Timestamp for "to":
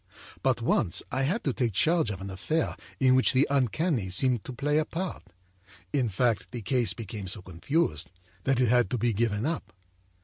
1.43-1.53, 4.45-4.51, 8.89-8.97